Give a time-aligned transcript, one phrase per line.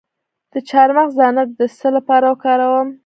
[0.53, 2.87] د چارمغز دانه د څه لپاره وکاروم؟